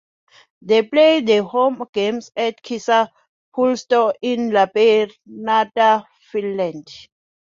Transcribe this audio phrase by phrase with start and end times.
[0.63, 6.87] They play their home games at Kisapuisto in Lappeenranta, Finland.